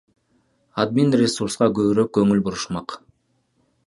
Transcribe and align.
Админресурска 0.83 1.67
көбүрөөк 1.81 2.09
көңүл 2.19 2.41
бурушмак. 2.47 2.97